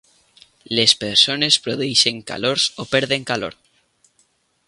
Les 0.77 0.93
persones 1.03 1.59
produeixen 1.67 2.23
calors 2.33 2.65
o 2.85 2.89
perden 2.97 3.29
calor. 3.33 3.59